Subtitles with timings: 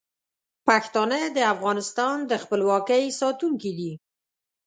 [0.67, 3.91] پښتانه د افغانستان د خپلواکۍ ساتونکي دي.